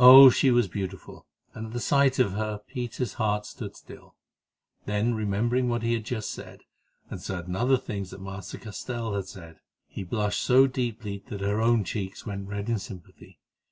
[0.00, 0.30] Oh!
[0.30, 4.16] she was beautiful, and at the sight of her Peter's heart stood still.
[4.84, 6.62] Then, remembering what he had just said,
[7.08, 11.60] and certain other things that Master Castell had said, he blushed so deeply that her
[11.62, 13.38] own cheeks went red in sympathy.